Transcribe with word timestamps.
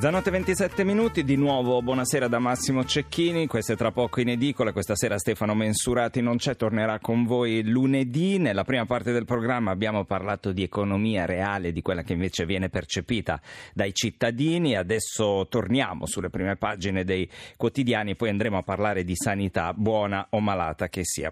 Mezzanotte 0.00 0.30
27 0.30 0.82
minuti, 0.82 1.24
di 1.24 1.36
nuovo 1.36 1.82
buonasera 1.82 2.26
da 2.26 2.38
Massimo 2.38 2.86
Cecchini, 2.86 3.46
questo 3.46 3.74
è 3.74 3.76
tra 3.76 3.92
poco 3.92 4.22
in 4.22 4.30
edicola, 4.30 4.72
questa 4.72 4.96
sera 4.96 5.18
Stefano 5.18 5.54
Mensurati 5.54 6.22
non 6.22 6.38
c'è, 6.38 6.56
tornerà 6.56 6.98
con 7.00 7.26
voi 7.26 7.62
lunedì. 7.62 8.38
Nella 8.38 8.64
prima 8.64 8.86
parte 8.86 9.12
del 9.12 9.26
programma 9.26 9.72
abbiamo 9.72 10.06
parlato 10.06 10.52
di 10.52 10.62
economia 10.62 11.26
reale, 11.26 11.70
di 11.70 11.82
quella 11.82 12.02
che 12.02 12.14
invece 12.14 12.46
viene 12.46 12.70
percepita 12.70 13.42
dai 13.74 13.92
cittadini, 13.92 14.74
adesso 14.74 15.46
torniamo 15.50 16.06
sulle 16.06 16.30
prime 16.30 16.56
pagine 16.56 17.04
dei 17.04 17.28
quotidiani, 17.58 18.16
poi 18.16 18.30
andremo 18.30 18.56
a 18.56 18.62
parlare 18.62 19.04
di 19.04 19.14
sanità, 19.14 19.74
buona 19.74 20.28
o 20.30 20.40
malata 20.40 20.88
che 20.88 21.02
sia. 21.04 21.30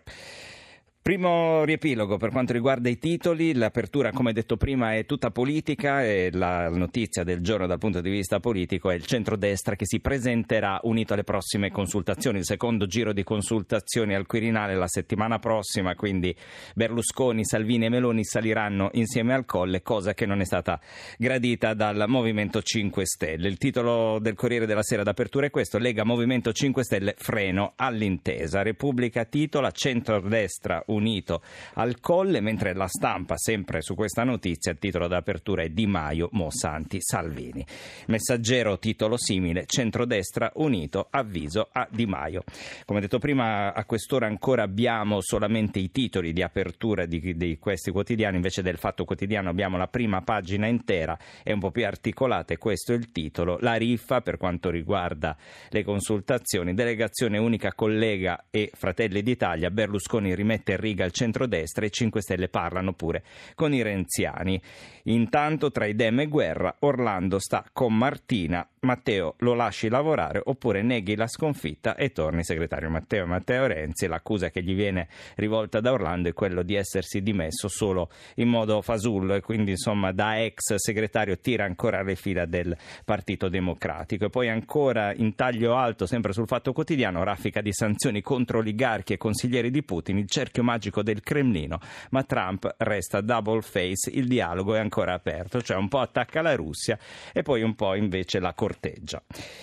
Primo 1.01 1.65
riepilogo 1.65 2.19
per 2.19 2.30
quanto 2.30 2.52
riguarda 2.52 2.91
i 2.91 2.98
titoli, 2.98 3.55
l'apertura 3.55 4.12
come 4.12 4.34
detto 4.34 4.59
prima 4.59 4.95
è 4.95 5.07
tutta 5.07 5.30
politica 5.30 6.05
e 6.05 6.29
la 6.30 6.69
notizia 6.69 7.24
del 7.24 7.41
giorno 7.41 7.66
dal 7.66 7.79
punto 7.79 8.02
di 8.02 8.11
vista 8.11 8.41
politico 8.41 8.91
è 8.91 8.95
il 8.95 9.07
centrodestra 9.07 9.74
che 9.74 9.87
si 9.87 10.01
presenterà 10.01 10.80
unito 10.83 11.15
alle 11.15 11.24
prossime 11.24 11.71
consultazioni, 11.71 12.38
il 12.38 12.45
secondo 12.45 12.84
giro 12.84 13.15
di 13.15 13.24
consultazioni 13.24 14.15
al 14.15 14.27
Quirinale 14.27 14.74
la 14.74 14.87
settimana 14.87 15.38
prossima, 15.38 15.95
quindi 15.95 16.37
Berlusconi, 16.74 17.43
Salvini 17.43 17.87
e 17.87 17.88
Meloni 17.88 18.23
saliranno 18.23 18.91
insieme 18.93 19.33
al 19.33 19.46
colle, 19.46 19.80
cosa 19.80 20.12
che 20.12 20.27
non 20.27 20.43
è 20.43 20.45
stata 20.45 20.79
gradita 21.16 21.73
dal 21.73 22.05
Movimento 22.07 22.60
5 22.60 23.07
Stelle. 23.07 23.49
Il 23.49 23.57
titolo 23.57 24.19
del 24.21 24.35
Corriere 24.35 24.66
della 24.66 24.83
Sera 24.83 25.05
d'apertura 25.05 25.46
è 25.46 25.51
questo, 25.51 25.79
Lega 25.79 26.05
Movimento 26.05 26.52
5 26.52 26.85
Stelle 26.85 27.15
freno 27.16 27.73
all'intesa. 27.77 28.60
Repubblica 28.60 29.24
titola 29.24 29.71
centrodestra 29.71 30.83
unito 30.88 31.42
al 31.74 32.00
colle, 32.00 32.40
mentre 32.40 32.74
la 32.74 32.86
stampa, 32.86 33.36
sempre 33.36 33.80
su 33.80 33.94
questa 33.94 34.24
notizia, 34.24 34.72
il 34.72 34.78
titolo 34.78 35.08
d'apertura 35.08 35.62
è 35.62 35.68
Di 35.68 35.86
Maio, 35.86 36.28
Mossanti, 36.32 36.98
Salvini. 37.00 37.64
Messaggero, 38.06 38.78
titolo 38.78 39.16
simile, 39.16 39.64
centrodestra 39.66 40.52
unito, 40.56 41.09
avviso 41.10 41.68
a 41.72 41.86
Di 41.90 42.06
Maio. 42.06 42.44
Come 42.84 43.00
detto 43.00 43.18
prima, 43.18 43.72
a 43.72 43.84
quest'ora 43.84 44.26
ancora 44.26 44.62
abbiamo 44.62 45.20
solamente 45.20 45.78
i 45.78 45.90
titoli 45.90 46.32
di 46.32 46.42
apertura 46.42 47.06
di, 47.06 47.36
di 47.36 47.59
questi 47.59 47.90
quotidiani, 47.90 48.36
invece 48.36 48.62
del 48.62 48.78
Fatto 48.78 49.04
Quotidiano 49.04 49.48
abbiamo 49.48 49.76
la 49.76 49.88
prima 49.88 50.22
pagina 50.22 50.66
intera 50.66 51.18
e 51.42 51.52
un 51.52 51.60
po' 51.60 51.70
più 51.70 51.84
articolata 51.86 52.54
e 52.54 52.59
questo 52.59 52.92
è 52.92 52.96
il 52.96 53.10
titolo. 53.12 53.59
La 53.60 53.74
riffa 53.74 54.20
per 54.20 54.36
quanto 54.36 54.70
riguarda 54.70 55.36
le 55.70 55.84
consultazioni, 55.84 56.74
delegazione 56.74 57.38
unica 57.38 57.72
collega 57.74 58.46
e 58.50 58.70
Fratelli 58.74 59.22
d'Italia, 59.22 59.70
Berlusconi 59.70 60.34
rimette 60.34 60.76
riga 60.79 61.04
il 61.04 61.12
centrodestra 61.12 61.84
e 61.84 61.88
i 61.88 61.93
5 61.93 62.21
Stelle 62.23 62.48
parlano 62.48 62.93
pure 62.93 63.23
con 63.54 63.74
i 63.74 63.82
renziani. 63.82 64.60
Intanto 65.04 65.71
tra 65.71 65.87
idem 65.87 66.21
e 66.21 66.26
guerra 66.26 66.76
Orlando 66.81 67.38
sta 67.38 67.65
con 67.72 67.97
Martina 67.97 68.66
Matteo 68.81 69.34
lo 69.38 69.54
lasci 69.54 69.88
lavorare 69.88 70.41
oppure 70.44 70.82
neghi 70.82 71.16
la 71.16 71.26
sconfitta 71.26 71.97
e 71.97 72.10
torni 72.10 72.44
segretario 72.44 72.91
Matteo. 72.91 73.26
Matteo 73.26 73.66
Renzi, 73.66 74.06
l'accusa 74.06 74.50
che 74.50 74.62
gli 74.62 74.75
viene 74.75 75.09
rivolta 75.37 75.81
da 75.81 75.93
Orlando 75.93 76.28
è 76.28 76.32
quello 76.32 76.62
di 76.62 76.75
essersi 76.75 77.22
dimesso 77.22 77.69
solo 77.69 78.10
in 78.37 78.49
modo 78.49 78.81
fasullo 78.82 79.34
e 79.34 79.41
quindi 79.41 79.72
insomma 79.72 80.12
da 80.12 80.43
ex 80.43 80.75
segretario 80.76 81.38
tira 81.38 81.65
ancora 81.65 82.03
le 82.03 82.15
fila 82.15 82.44
del 82.44 82.76
Partito 83.04 83.49
Democratico. 83.49 84.26
E 84.26 84.31
poi 84.31 84.49
ancora 84.49 85.12
in 85.15 85.34
taglio 85.34 85.76
alto, 85.76 86.06
sempre 86.06 86.32
sul 86.32 86.47
Fatto 86.47 86.72
Quotidiano, 86.72 87.25
raffica 87.25 87.60
di 87.60 87.72
sanzioni 87.72 88.21
contro 88.21 88.59
oligarchi 88.59 89.12
e 89.12 89.16
consiglieri 89.16 89.71
di 89.71 89.82
Putin, 89.82 90.19
il 90.19 90.28
cerchio 90.28 90.62
magico 90.62 91.03
del 91.03 91.21
Cremlino, 91.21 91.78
ma 92.10 92.22
Trump 92.25 92.75
resta 92.78 93.21
double 93.21 93.62
face, 93.62 94.10
il 94.10 94.27
dialogo 94.27 94.75
è 94.75 94.78
ancora 94.78 95.15
aperto, 95.15 95.60
cioè 95.62 95.77
un 95.77 95.89
po' 95.89 96.00
attacca 96.00 96.43
la 96.43 96.55
Russia 96.55 96.99
e 97.33 97.43
poi 97.43 97.62
un 97.62 97.75
po' 97.75 97.95
invece 97.95 98.39
la 98.39 98.53
corteggia. 98.69 99.23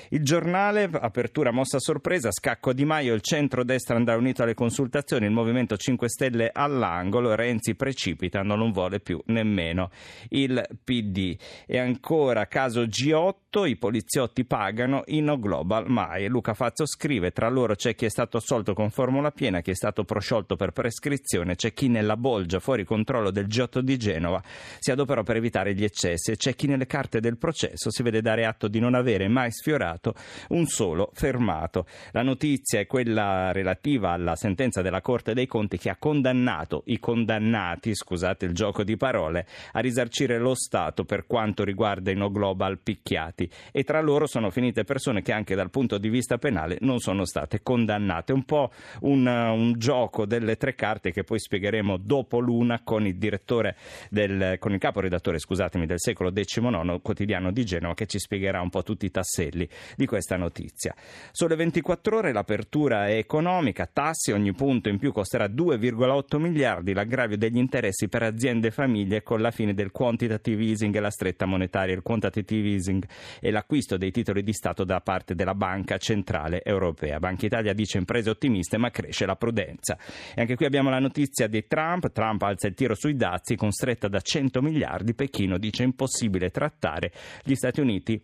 Il 0.09 0.23
giornale, 0.23 0.89
apertura 0.91 1.51
mossa 1.51 1.79
sorpresa, 1.79 2.31
scacco 2.31 2.73
Di 2.73 2.85
Maio, 2.85 3.13
il 3.13 3.21
centro-destra 3.21 3.95
andrà 3.95 4.15
unito 4.15 4.41
alle 4.41 4.55
consultazioni, 4.55 5.25
il 5.25 5.31
Movimento 5.31 5.77
5 5.77 6.09
Stelle 6.09 6.49
all'angolo, 6.51 7.35
Renzi 7.35 7.75
precipita, 7.75 8.41
non 8.41 8.71
vuole 8.71 8.99
più 8.99 9.21
nemmeno 9.27 9.91
il 10.29 10.65
PD. 10.83 11.37
E 11.67 11.77
ancora 11.77 12.47
caso 12.47 12.81
G8, 12.81 13.67
i 13.67 13.77
poliziotti 13.77 14.43
pagano, 14.43 15.03
Inno 15.07 15.37
Global 15.37 15.87
mai. 15.87 16.27
Luca 16.27 16.55
Fazzo 16.55 16.87
scrive, 16.87 17.31
tra 17.31 17.47
loro 17.47 17.75
c'è 17.75 17.93
chi 17.93 18.05
è 18.05 18.09
stato 18.09 18.37
assolto 18.37 18.73
con 18.73 18.89
formula 18.89 19.29
piena, 19.29 19.61
chi 19.61 19.69
è 19.69 19.75
stato 19.75 20.03
prosciolto 20.03 20.55
per 20.55 20.71
prescrizione, 20.71 21.55
c'è 21.55 21.73
chi 21.73 21.89
nella 21.89 22.17
bolgia 22.17 22.59
fuori 22.59 22.83
controllo 22.83 23.29
del 23.29 23.45
G8 23.45 23.79
di 23.79 23.97
Genova 23.97 24.41
si 24.79 24.91
adoperò 24.91 25.21
per 25.21 25.35
evitare 25.35 25.75
gli 25.75 25.83
eccessi 25.83 26.31
e 26.31 26.37
c'è 26.37 26.55
chi 26.55 26.67
nelle 26.67 26.87
carte 26.87 27.19
del 27.19 27.37
processo 27.37 27.91
si 27.91 28.01
vede 28.01 28.21
dare 28.21 28.45
atto 28.45 28.67
di 28.67 28.79
non 28.79 28.94
avere 28.95 29.27
mai 29.27 29.51
sfiorato 29.51 30.13
un 30.49 30.65
solo 30.65 31.11
fermato. 31.13 31.85
La 32.11 32.23
notizia 32.23 32.79
è 32.79 32.87
quella 32.87 33.51
relativa 33.51 34.11
alla 34.11 34.35
sentenza 34.35 34.81
della 34.81 35.01
Corte 35.01 35.33
dei 35.33 35.47
Conti 35.47 35.77
che 35.77 35.89
ha 35.89 35.97
condannato 35.97 36.83
i 36.85 36.99
condannati, 36.99 37.93
scusate 37.93 38.45
il 38.45 38.53
gioco 38.53 38.83
di 38.83 38.97
parole, 38.97 39.45
a 39.73 39.79
risarcire 39.79 40.39
lo 40.39 40.55
Stato 40.55 41.03
per 41.03 41.25
quanto 41.27 41.63
riguarda 41.63 42.11
i 42.11 42.15
no 42.15 42.31
global 42.31 42.79
picchiati 42.79 43.49
e 43.71 43.83
tra 43.83 44.01
loro 44.01 44.25
sono 44.25 44.49
finite 44.49 44.83
persone 44.83 45.21
che 45.21 45.31
anche 45.31 45.55
dal 45.55 45.69
punto 45.69 45.97
di 45.97 46.09
vista 46.09 46.37
penale 46.37 46.77
non 46.81 46.99
sono 46.99 47.25
state 47.25 47.61
condannate. 47.61 48.33
Un 48.33 48.43
po' 48.43 48.71
un, 49.01 49.27
un 49.27 49.73
gioco 49.77 50.25
delle 50.25 50.55
tre 50.57 50.75
carte 50.75 51.11
che 51.11 51.23
poi 51.23 51.39
spiegheremo 51.39 51.97
dopo 51.97 52.39
l'una 52.39 52.81
con 52.83 53.05
il 53.05 53.17
direttore 53.17 53.75
del, 54.09 54.57
con 54.59 54.73
il 54.73 54.79
caporedattore 54.79 55.39
scusatemi, 55.39 55.85
del 55.85 55.99
secolo 55.99 56.31
XIX 56.31 57.01
quotidiano 57.01 57.51
di 57.51 57.65
Genova 57.65 57.93
che 57.93 58.05
ci 58.05 58.19
spiegherà 58.19 58.61
un 58.61 58.69
po' 58.69 58.83
tutti 58.85 59.05
i 59.05 59.11
tasselli 59.11 59.67
di 59.97 60.05
questa 60.05 60.37
notizia. 60.37 60.95
Sole 61.31 61.55
24 61.55 62.17
ore 62.17 62.31
l'apertura 62.31 63.07
è 63.07 63.17
economica, 63.17 63.89
tassi, 63.91 64.31
ogni 64.31 64.53
punto 64.53 64.87
in 64.87 64.97
più 64.97 65.11
costerà 65.11 65.47
2,8 65.47 66.37
miliardi, 66.39 66.93
l'aggravio 66.93 67.37
degli 67.37 67.57
interessi 67.57 68.07
per 68.07 68.23
aziende 68.23 68.67
e 68.67 68.71
famiglie 68.71 69.23
con 69.23 69.41
la 69.41 69.51
fine 69.51 69.73
del 69.73 69.91
quantitative 69.91 70.63
easing 70.63 70.95
e 70.95 70.99
la 70.99 71.09
stretta 71.09 71.45
monetaria. 71.45 71.95
Il 71.95 72.01
quantitative 72.01 72.69
easing 72.69 73.03
e 73.41 73.51
l'acquisto 73.51 73.97
dei 73.97 74.11
titoli 74.11 74.43
di 74.43 74.53
Stato 74.53 74.83
da 74.83 75.01
parte 75.01 75.35
della 75.35 75.55
Banca 75.55 75.97
Centrale 75.97 76.63
Europea. 76.63 77.19
Banca 77.19 77.45
Italia 77.45 77.73
dice 77.73 77.97
imprese 77.97 78.29
ottimiste 78.29 78.77
ma 78.77 78.91
cresce 78.91 79.25
la 79.25 79.35
prudenza. 79.35 79.97
E 80.35 80.41
anche 80.41 80.55
qui 80.55 80.65
abbiamo 80.65 80.89
la 80.89 80.99
notizia 80.99 81.47
di 81.47 81.65
Trump, 81.67 82.11
Trump 82.11 82.41
alza 82.43 82.67
il 82.67 82.75
tiro 82.75 82.93
sui 82.95 83.15
dazi 83.15 83.55
con 83.55 83.71
stretta 83.71 84.07
da 84.07 84.21
100 84.21 84.61
miliardi, 84.61 85.13
Pechino 85.13 85.57
dice 85.57 85.83
impossibile 85.83 86.51
trattare 86.51 87.11
gli 87.43 87.55
Stati 87.55 87.79
Uniti 87.79 88.21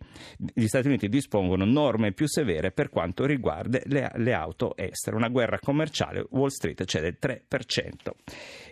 gli 0.54 0.66
Stati 0.66 0.86
Uniti 0.86 1.08
dispongono 1.08 1.64
norme 1.64 2.12
più 2.12 2.26
severe 2.26 2.72
per 2.72 2.90
quanto 2.90 3.24
riguarda 3.24 3.80
le, 3.84 4.10
le 4.16 4.32
auto 4.32 4.74
estere. 4.76 5.16
Una 5.16 5.28
guerra 5.28 5.58
commerciale, 5.58 6.26
Wall 6.30 6.48
Street 6.48 6.84
cede 6.84 7.08
il 7.08 7.18
3%. 7.20 7.90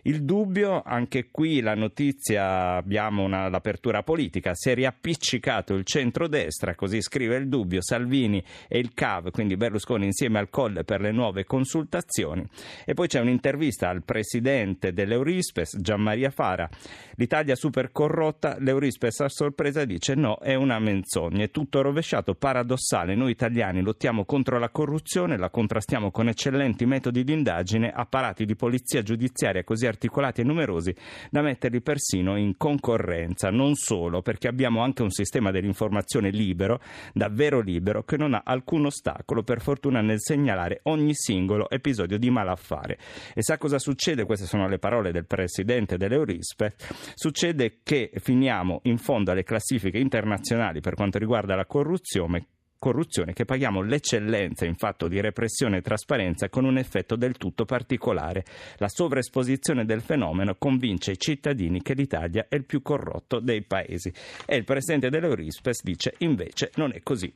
Il 0.03 0.25
dubbio, 0.25 0.83
anche 0.83 1.29
qui 1.31 1.61
la 1.61 1.75
notizia, 1.75 2.77
abbiamo 2.77 3.23
una, 3.23 3.49
l'apertura 3.49 4.03
politica, 4.03 4.53
si 4.55 4.71
è 4.71 4.75
riappiccicato 4.75 5.75
il 5.75 5.85
centrodestra, 5.85 6.75
così 6.75 7.03
scrive 7.03 7.37
il 7.37 7.49
dubbio, 7.49 7.83
Salvini 7.83 8.43
e 8.67 8.79
il 8.79 8.93
CAV, 8.95 9.31
quindi 9.31 9.57
Berlusconi 9.57 10.07
insieme 10.07 10.39
al 10.39 10.49
Colle 10.49 10.85
per 10.85 11.01
le 11.01 11.13
nuove 11.13 11.45
consultazioni. 11.45 12.47
E 12.85 12.95
poi 12.95 13.09
c'è 13.09 13.21
un'intervista 13.21 13.89
al 13.89 14.03
presidente 14.03 14.93
dell'Eurispes, 14.93 15.77
Gianmaria 15.79 16.31
Fara, 16.31 16.69
l'Italia 17.17 17.55
super 17.55 17.93
corrotta, 17.93 18.57
l'Eurispes 18.59 19.21
a 19.21 19.29
sorpresa 19.29 19.85
dice 19.85 20.15
no, 20.15 20.39
è 20.39 20.55
una 20.55 20.79
menzogna, 20.79 21.45
è 21.45 21.51
tutto 21.51 21.70
rovesciato, 21.79 22.35
paradossale, 22.35 23.15
noi 23.15 23.31
italiani 23.31 23.83
lottiamo 23.83 24.25
contro 24.25 24.59
la 24.59 24.71
corruzione, 24.71 25.39
la 25.39 25.51
contrastiamo 25.51 26.11
con 26.11 26.29
eccellenti 26.29 26.85
metodi 26.87 27.23
di 27.25 27.33
indagine, 27.33 27.91
apparati 27.91 28.45
di 28.45 28.57
polizia 28.57 29.03
giudiziaria 29.03 29.63
così 29.63 29.87
articolati 29.87 30.41
e 30.41 30.45
numerosi 30.45 30.95
da 31.31 31.43
metterli 31.43 31.81
persino 31.81 32.37
in 32.37 32.57
concorrenza. 32.57 33.51
Non 33.51 33.75
solo, 33.75 34.23
perché 34.23 34.49
abbiamo 34.49 34.83
anche 34.83 35.03
un 35.03 35.11
sistema 35.11 35.51
dell'informazione 35.51 36.31
libero, 36.31 36.81
davvero 37.13 37.61
libero, 37.61 38.03
che 38.03 38.17
non 38.17 38.35
ha 38.35 38.43
alcun 38.45 38.87
ostacolo, 38.87 39.43
per 39.43 39.61
fortuna, 39.61 40.01
nel 40.01 40.21
segnalare 40.21 40.81
ogni 40.85 41.15
singolo 41.15 41.71
episodio 41.71 42.19
di 42.19 42.31
malaffare. 42.31 42.99
E 43.35 43.43
sa 43.43 43.59
cosa 43.59 43.79
succede? 43.79 44.25
Queste 44.25 44.47
sono 44.47 44.69
le 44.69 44.79
parole 44.79 45.13
del 45.13 45.27
presidente 45.27 45.97
dell'Eurispe. 45.97 46.75
Succede 47.15 47.79
che 47.83 48.11
finiamo 48.17 48.81
in 48.85 48.99
fondo 48.99 49.31
alle 49.31 49.43
classifiche 49.43 49.99
internazionali 49.99 50.81
per 50.81 50.95
quanto 50.95 51.19
riguarda 51.19 51.55
la 51.55 51.60
corruzione 51.67 52.47
corruzione 52.81 53.35
che 53.35 53.45
paghiamo 53.45 53.83
l'eccellenza 53.83 54.65
in 54.65 54.75
fatto 54.75 55.07
di 55.07 55.21
repressione 55.21 55.77
e 55.77 55.83
trasparenza 55.83 56.49
con 56.49 56.65
un 56.65 56.79
effetto 56.79 57.15
del 57.15 57.37
tutto 57.37 57.67
particolare. 57.67 58.45
La 58.79 58.89
sovraesposizione 58.89 59.85
del 59.85 60.01
fenomeno 60.01 60.57
convince 60.57 61.13
i 61.13 61.19
cittadini 61.19 61.83
che 61.83 61.95
l'Italia 61.95 62.47
è 62.49 62.57
il 62.57 62.65
più 62.65 62.83
corrotto 62.83 63.39
dei 63.39 63.63
paesi. 63.63 64.13
E 64.47 64.57
il 64.57 64.65
presidente 64.65 65.11
dell'Eurispes 65.11 65.83
dice 65.83 66.15
invece 66.19 66.71
non 66.77 66.93
è 66.95 67.03
così. 67.03 67.33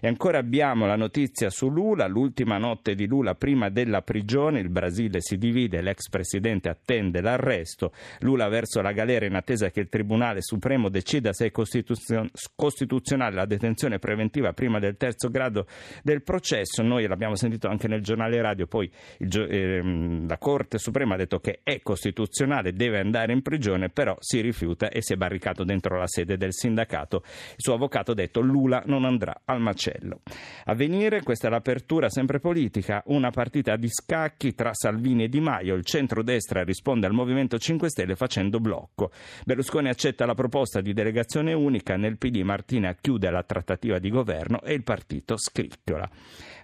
E 0.00 0.08
ancora 0.08 0.38
abbiamo 0.38 0.86
la 0.86 0.96
notizia 0.96 1.48
su 1.48 1.70
Lula, 1.70 2.06
l'ultima 2.08 2.58
notte 2.58 2.94
di 2.94 3.06
Lula 3.06 3.34
prima 3.36 3.70
della 3.70 4.02
prigione, 4.02 4.58
il 4.60 4.68
Brasile 4.68 5.20
si 5.20 5.38
divide, 5.38 5.80
l'ex 5.80 6.08
presidente 6.08 6.68
attende 6.68 7.20
l'arresto, 7.20 7.92
Lula 8.20 8.48
verso 8.48 8.80
la 8.80 8.92
galera 8.92 9.26
in 9.26 9.36
attesa 9.36 9.70
che 9.70 9.78
il 9.80 9.88
Tribunale 9.88 10.42
Supremo 10.42 10.88
decida 10.88 11.32
se 11.32 11.46
è 11.46 11.50
costituzionale 11.52 13.34
la 13.34 13.46
detenzione 13.46 14.00
preventiva 14.00 14.52
prima 14.52 14.80
del 14.80 14.87
terzo 14.96 15.28
grado 15.30 15.66
del 16.02 16.22
processo. 16.22 16.82
Noi 16.82 17.06
l'abbiamo 17.06 17.34
sentito 17.34 17.68
anche 17.68 17.88
nel 17.88 18.02
giornale 18.02 18.40
radio, 18.40 18.66
poi 18.66 18.90
il, 19.18 19.40
eh, 19.40 20.26
la 20.26 20.38
Corte 20.38 20.78
Suprema 20.78 21.14
ha 21.14 21.18
detto 21.18 21.40
che 21.40 21.60
è 21.62 21.80
costituzionale, 21.80 22.72
deve 22.72 23.00
andare 23.00 23.32
in 23.32 23.42
prigione, 23.42 23.88
però 23.88 24.16
si 24.20 24.40
rifiuta 24.40 24.88
e 24.88 25.02
si 25.02 25.12
è 25.12 25.16
barricato 25.16 25.64
dentro 25.64 25.98
la 25.98 26.06
sede 26.06 26.36
del 26.36 26.52
sindacato. 26.52 27.22
Il 27.24 27.56
suo 27.58 27.74
avvocato 27.74 28.12
ha 28.12 28.14
detto 28.14 28.40
Lula 28.40 28.82
non 28.86 29.04
andrà 29.04 29.42
al 29.44 29.60
macello. 29.60 30.20
A 30.64 30.74
venire, 30.74 31.22
questa 31.22 31.48
è 31.48 31.50
l'apertura 31.50 32.08
sempre 32.08 32.40
politica, 32.40 33.02
una 33.06 33.30
partita 33.30 33.76
di 33.76 33.88
scacchi 33.88 34.54
tra 34.54 34.72
Salvini 34.72 35.24
e 35.24 35.28
Di 35.28 35.40
Maio. 35.40 35.74
Il 35.74 35.84
centrodestra 35.84 36.62
risponde 36.62 37.06
al 37.06 37.12
Movimento 37.12 37.58
5 37.58 37.88
Stelle 37.88 38.14
facendo 38.14 38.60
blocco. 38.60 39.10
Berlusconi 39.44 39.88
accetta 39.88 40.26
la 40.26 40.34
proposta 40.34 40.80
di 40.80 40.92
delegazione 40.92 41.52
unica, 41.52 41.96
nel 41.96 42.18
PD 42.18 42.42
Martina 42.42 42.94
chiude 42.94 43.30
la 43.30 43.42
trattativa 43.42 43.98
di 43.98 44.10
governo 44.10 44.60
e 44.62 44.77
il 44.78 44.84
partito 44.84 45.36
scricchiola. 45.36 46.08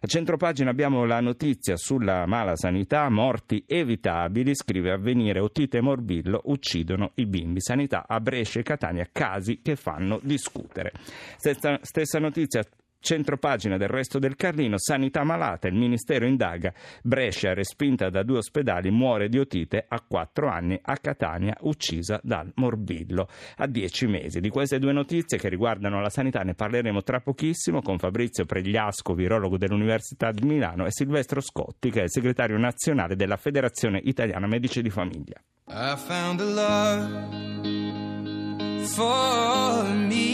A 0.01 0.07
centropagina 0.07 0.71
abbiamo 0.71 1.05
la 1.05 1.21
notizia 1.21 1.77
sulla 1.77 2.27
mala 2.27 2.57
sanità, 2.57 3.09
morti 3.11 3.65
evitabili, 3.67 4.55
scrive 4.55 4.93
Avvenire, 4.93 5.41
Otite 5.41 5.79
e 5.79 5.81
Morbillo 5.81 6.43
uccidono 6.45 7.13
i 7.17 7.27
bimbi. 7.27 7.61
Sanità 7.61 8.05
a 8.07 8.21
Brescia 8.21 8.61
e 8.61 8.63
Catania, 8.63 9.09
casi 9.11 9.61
che 9.63 9.77
fanno 9.77 10.21
discutere. 10.23 10.93
Stessa, 11.37 11.79
stessa 11.83 12.19
notizia 12.19 12.63
Centropagina 13.05 13.77
del 13.77 13.89
resto 13.89 14.19
del 14.19 14.35
Carlino, 14.35 14.79
sanità 14.79 15.25
malata, 15.25 15.69
il 15.69 15.75
Ministero 15.75 16.25
indaga, 16.25 16.73
Brescia 17.03 17.53
respinta 17.53 18.09
da 18.09 18.23
due 18.23 18.39
ospedali, 18.39 18.91
muore 18.91 19.29
di 19.29 19.39
otite 19.39 19.85
a 19.87 20.01
quattro 20.01 20.49
anni, 20.49 20.79
a 20.81 20.97
Catania 20.97 21.55
uccisa 21.61 22.19
dal 22.23 22.51
morbillo 22.55 23.29
a 23.59 23.67
dieci 23.67 24.07
mesi. 24.07 24.41
Di 24.41 24.49
queste 24.49 24.79
due 24.79 24.95
notizie 24.95 25.37
che 25.37 25.51
riguardano 25.51 26.01
la 26.01 26.09
sanità 26.09 26.41
ne 26.41 26.55
parleremo 26.55 27.03
tra 27.03 27.21
pochissimo 27.21 27.83
con 27.83 27.99
Fabrizio 27.99 28.47
Pregliasco, 28.47 29.13
virologo 29.13 29.59
dell'Università 29.59 30.31
di 30.33 30.47
Milano 30.47 30.87
e 30.87 30.91
Silvestro 30.91 31.43
Scotti 31.43 31.91
che 31.91 32.01
è 32.01 32.05
il 32.05 32.11
segretario 32.11 32.57
nazionale 32.57 33.17
della 33.17 33.37
Federazione 33.37 34.01
Italiana 34.03 34.47
Medici 34.47 34.81
di 34.81 34.89
Famiglia. 34.89 35.39
I 35.67 35.95
found 35.99 36.41
a 36.41 36.45
love 36.45 37.53
for 38.87 39.93
me 39.93 40.34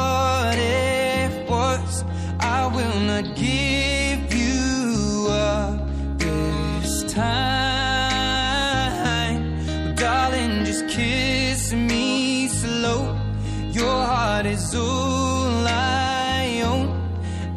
is 14.45 14.73
all 14.75 15.67
I 15.67 16.61
own, 16.65 16.87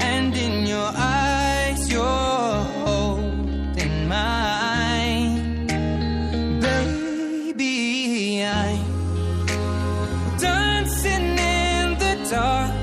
and 0.01 0.37
in 0.37 0.67
your 0.67 0.91
eyes, 0.95 1.91
you're 1.91 2.63
holding 2.85 4.09
mine. 4.09 5.67
Baby, 6.61 8.45
I'm 8.45 10.37
dancing 10.39 11.39
in 11.39 11.97
the 11.99 12.15
dark 12.31 12.75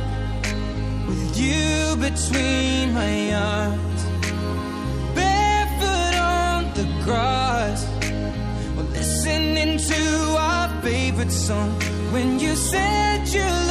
with 1.08 1.38
you 1.38 1.96
between 1.98 2.94
my 2.94 3.34
arms, 3.34 4.02
barefoot 5.14 6.16
on 6.18 6.74
the 6.74 6.88
grass, 7.04 7.86
listening 8.94 9.78
to 9.78 10.02
our 10.40 10.70
favorite 10.82 11.32
song. 11.32 11.70
When 12.12 12.40
you 12.40 12.56
said 12.56 13.28
you 13.28 13.42
love 13.42 13.52
mess. 13.52 13.71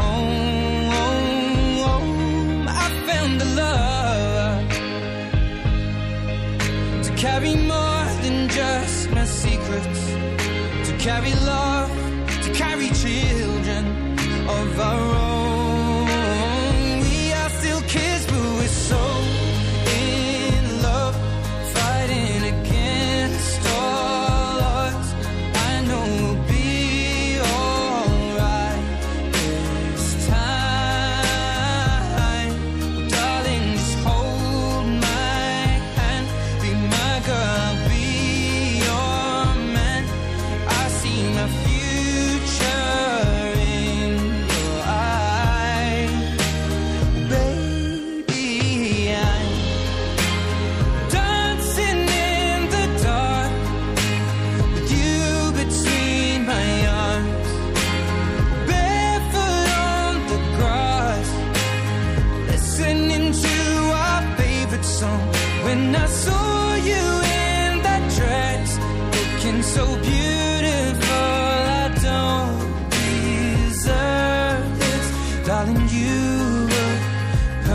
carry 7.21 7.55
more 7.55 8.05
than 8.23 8.49
just 8.49 9.11
my 9.11 9.23
secrets, 9.25 10.07
to 10.87 10.97
carry 10.97 11.31
love, 11.45 11.90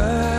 love 0.06 0.35